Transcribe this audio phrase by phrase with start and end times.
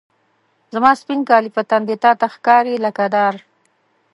[0.73, 3.39] زما سپین کالي په تن دي، تا ته ښکاري لکه داره